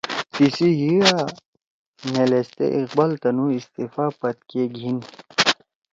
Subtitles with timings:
[0.33, 1.15] تیِسی حیِا
[2.13, 4.97] نے لھیستے اقبال تنُو استعفا پدکے گھیِن